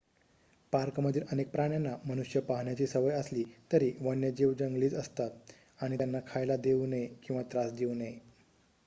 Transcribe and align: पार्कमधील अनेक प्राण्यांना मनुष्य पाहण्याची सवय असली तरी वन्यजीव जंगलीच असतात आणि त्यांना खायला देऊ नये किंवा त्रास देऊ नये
पार्कमधील 0.73 1.23
अनेक 1.31 1.49
प्राण्यांना 1.51 1.91
मनुष्य 2.05 2.39
पाहण्याची 2.39 2.87
सवय 2.87 3.13
असली 3.13 3.43
तरी 3.71 3.91
वन्यजीव 3.99 4.53
जंगलीच 4.53 4.93
असतात 4.93 5.51
आणि 5.81 5.97
त्यांना 5.97 6.19
खायला 6.27 6.55
देऊ 6.57 6.85
नये 6.85 7.07
किंवा 7.23 7.43
त्रास 7.51 7.71
देऊ 7.73 7.93
नये 7.93 8.17